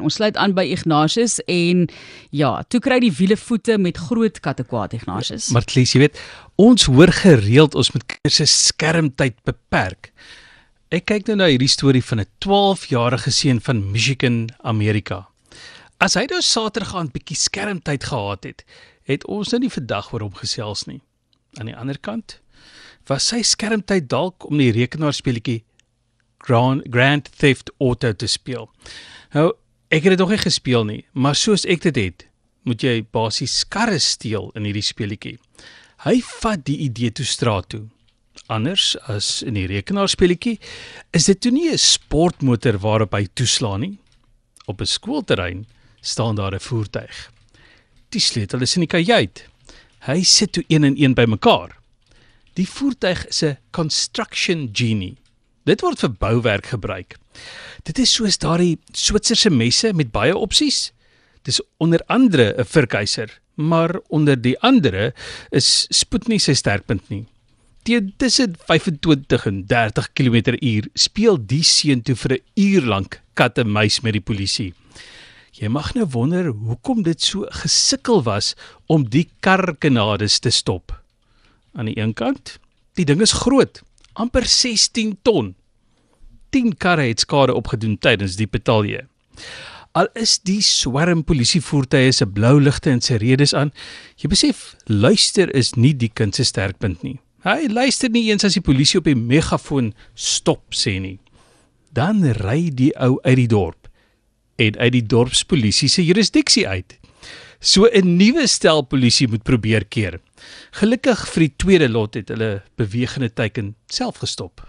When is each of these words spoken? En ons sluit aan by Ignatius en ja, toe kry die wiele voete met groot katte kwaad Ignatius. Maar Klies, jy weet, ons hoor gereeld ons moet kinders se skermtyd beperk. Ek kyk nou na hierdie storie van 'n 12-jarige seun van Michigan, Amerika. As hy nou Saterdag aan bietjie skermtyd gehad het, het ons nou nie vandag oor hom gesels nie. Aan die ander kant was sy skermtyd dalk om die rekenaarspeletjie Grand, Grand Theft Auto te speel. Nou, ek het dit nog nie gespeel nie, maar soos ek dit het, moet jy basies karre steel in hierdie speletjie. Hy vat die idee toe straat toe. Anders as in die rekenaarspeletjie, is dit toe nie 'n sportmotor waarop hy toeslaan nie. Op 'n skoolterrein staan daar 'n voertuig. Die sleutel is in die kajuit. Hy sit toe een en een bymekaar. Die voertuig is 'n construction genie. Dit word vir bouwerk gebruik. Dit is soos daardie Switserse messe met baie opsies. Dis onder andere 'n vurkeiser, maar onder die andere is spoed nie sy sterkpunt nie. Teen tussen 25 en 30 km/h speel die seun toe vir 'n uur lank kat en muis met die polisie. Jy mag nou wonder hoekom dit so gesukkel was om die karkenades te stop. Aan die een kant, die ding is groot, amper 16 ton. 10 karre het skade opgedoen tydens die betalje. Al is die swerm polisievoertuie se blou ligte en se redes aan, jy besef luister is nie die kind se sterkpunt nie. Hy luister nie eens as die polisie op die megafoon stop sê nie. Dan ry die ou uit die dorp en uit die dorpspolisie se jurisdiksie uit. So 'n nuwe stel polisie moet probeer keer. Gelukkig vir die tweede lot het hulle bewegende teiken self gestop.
En 0.00 0.06
ons 0.08 0.14
sluit 0.16 0.36
aan 0.40 0.54
by 0.56 0.64
Ignatius 0.72 1.42
en 1.44 1.82
ja, 2.32 2.62
toe 2.72 2.80
kry 2.80 3.02
die 3.04 3.12
wiele 3.12 3.36
voete 3.36 3.76
met 3.76 3.98
groot 4.00 4.38
katte 4.40 4.64
kwaad 4.64 4.94
Ignatius. 4.96 5.50
Maar 5.52 5.66
Klies, 5.68 5.92
jy 5.92 6.06
weet, 6.06 6.20
ons 6.56 6.86
hoor 6.88 7.12
gereeld 7.12 7.76
ons 7.76 7.92
moet 7.92 8.06
kinders 8.08 8.38
se 8.40 8.46
skermtyd 8.48 9.36
beperk. 9.44 10.08
Ek 10.88 11.04
kyk 11.12 11.28
nou 11.28 11.36
na 11.42 11.50
hierdie 11.52 11.68
storie 11.68 12.02
van 12.02 12.24
'n 12.24 12.30
12-jarige 12.40 13.30
seun 13.30 13.60
van 13.60 13.84
Michigan, 13.92 14.48
Amerika. 14.64 15.28
As 16.00 16.16
hy 16.16 16.24
nou 16.30 16.40
Saterdag 16.40 16.96
aan 16.96 17.12
bietjie 17.12 17.36
skermtyd 17.36 18.04
gehad 18.04 18.44
het, 18.44 18.64
het 19.04 19.26
ons 19.26 19.52
nou 19.52 19.60
nie 19.60 19.70
vandag 19.70 20.12
oor 20.12 20.20
hom 20.20 20.34
gesels 20.34 20.86
nie. 20.86 21.02
Aan 21.60 21.66
die 21.66 21.76
ander 21.76 21.98
kant 22.00 22.40
was 23.06 23.28
sy 23.28 23.42
skermtyd 23.42 24.08
dalk 24.08 24.48
om 24.48 24.56
die 24.56 24.72
rekenaarspeletjie 24.72 25.64
Grand, 26.38 26.82
Grand 26.88 27.28
Theft 27.36 27.70
Auto 27.78 28.12
te 28.12 28.26
speel. 28.26 28.70
Nou, 29.32 29.52
ek 29.90 30.04
het 30.06 30.14
dit 30.14 30.18
nog 30.22 30.30
nie 30.30 30.38
gespeel 30.38 30.84
nie, 30.86 31.04
maar 31.12 31.34
soos 31.34 31.66
ek 31.66 31.82
dit 31.88 31.96
het, 31.98 32.26
moet 32.62 32.82
jy 32.82 33.00
basies 33.02 33.64
karre 33.68 33.98
steel 33.98 34.50
in 34.54 34.68
hierdie 34.68 34.84
speletjie. 34.86 35.38
Hy 36.04 36.20
vat 36.40 36.62
die 36.64 36.78
idee 36.86 37.10
toe 37.10 37.26
straat 37.26 37.68
toe. 37.74 37.88
Anders 38.50 38.94
as 39.10 39.42
in 39.46 39.58
die 39.58 39.66
rekenaarspeletjie, 39.70 40.58
is 41.16 41.26
dit 41.26 41.40
toe 41.40 41.50
nie 41.52 41.70
'n 41.70 41.78
sportmotor 41.78 42.78
waarop 42.78 43.12
hy 43.14 43.26
toeslaan 43.34 43.80
nie. 43.80 43.98
Op 44.66 44.80
'n 44.80 44.86
skoolterrein 44.86 45.66
staan 46.00 46.36
daar 46.36 46.54
'n 46.54 46.60
voertuig. 46.60 47.30
Die 48.10 48.20
sleutel 48.20 48.62
is 48.62 48.76
in 48.76 48.86
die 48.86 48.94
kajuit. 48.94 49.46
Hy 50.06 50.22
sit 50.22 50.52
toe 50.52 50.64
een 50.68 50.84
en 50.84 51.02
een 51.02 51.14
bymekaar. 51.14 51.76
Die 52.54 52.68
voertuig 52.68 53.26
is 53.26 53.42
'n 53.42 53.58
construction 53.70 54.70
genie. 54.72 55.16
Dit 55.68 55.82
word 55.84 56.00
vir 56.00 56.12
bouwerk 56.16 56.70
gebruik. 56.72 57.18
Dit 57.84 57.98
is 58.00 58.12
soos 58.16 58.38
daardie 58.40 58.78
Switserse 58.96 59.50
messe 59.52 59.92
met 59.92 60.12
baie 60.12 60.36
opsies. 60.36 60.90
Dis 61.44 61.60
onder 61.78 62.00
andere 62.08 62.54
'n 62.56 62.64
vurkeiser, 62.64 63.28
maar 63.56 64.00
onder 64.08 64.40
die 64.40 64.56
andere 64.60 65.12
is 65.50 65.86
spoed 65.90 66.28
nie 66.28 66.38
sy 66.38 66.54
sterkpunt 66.54 67.08
nie. 67.08 67.26
Teen 67.82 68.12
tussen 68.16 68.56
25 68.66 69.46
en 69.46 69.66
30 69.66 70.12
km/h 70.12 70.88
speel 70.94 71.38
die 71.46 71.62
seun 71.62 72.02
toe 72.02 72.16
vir 72.16 72.32
'n 72.32 72.42
uur 72.56 72.82
lank 72.82 73.20
kat 73.34 73.58
en 73.58 73.72
muis 73.72 74.00
met 74.00 74.12
die 74.12 74.20
polisie. 74.24 74.74
Jy 75.52 75.68
mag 75.68 75.94
nou 75.94 76.06
wonder 76.06 76.46
hoekom 76.46 77.02
dit 77.02 77.20
so 77.22 77.46
gesukkel 77.50 78.22
was 78.22 78.54
om 78.86 79.08
die 79.08 79.28
karkenades 79.40 80.38
te 80.38 80.50
stop. 80.50 81.02
Aan 81.74 81.86
die 81.86 81.98
een 81.98 82.14
kant, 82.14 82.58
die 82.94 83.04
ding 83.04 83.20
is 83.20 83.32
groot, 83.32 83.82
amper 84.20 84.44
16 84.46 85.16
ton. 85.24 85.54
10 86.52 86.74
karre 86.82 87.08
het 87.08 87.24
skade 87.24 87.54
opgedoen 87.54 87.96
tydens 87.98 88.36
die 88.36 88.48
betalje. 88.50 89.06
Al 89.98 90.06
is 90.18 90.36
die 90.46 90.60
swerm 90.62 91.24
polisievoertuie 91.26 92.12
se 92.14 92.26
blou 92.26 92.60
ligte 92.62 92.92
en 92.92 93.00
se 93.02 93.18
redes 93.18 93.54
aan, 93.58 93.72
jy 94.20 94.30
besef 94.30 94.62
luister 94.86 95.50
is 95.56 95.72
nie 95.74 95.94
die 95.98 96.10
kind 96.14 96.36
se 96.38 96.46
sterkpunt 96.46 97.02
nie. 97.06 97.16
Hy 97.42 97.70
luister 97.72 98.12
nie 98.12 98.28
eens 98.28 98.44
as 98.46 98.54
die 98.58 98.64
polisie 98.64 99.00
op 99.00 99.08
die 99.08 99.16
megafoon 99.18 99.94
stop 100.14 100.76
sê 100.76 100.98
nie. 101.02 101.18
Dan 101.96 102.22
ry 102.38 102.68
die 102.70 102.92
ou 103.00 103.16
uit 103.24 103.38
die 103.40 103.50
dorp 103.50 103.88
en 104.60 104.76
uit 104.76 104.92
die 104.92 105.06
dorpspolisie 105.08 105.88
se 105.88 106.04
jurisdiksie 106.04 106.68
uit. 106.68 106.98
So 107.60 107.88
'n 107.88 108.16
nuwe 108.16 108.46
stel 108.46 108.82
polisie 108.82 109.28
moet 109.28 109.42
probeer 109.42 109.84
keer. 109.84 110.20
Gelukkig 110.80 111.26
vir 111.32 111.46
die 111.46 111.54
tweede 111.56 111.88
lot 111.88 112.14
het 112.18 112.28
hulle 112.32 112.62
bewegende 112.80 113.32
teiken 113.32 113.74
self 113.86 114.22
gestop. 114.22 114.62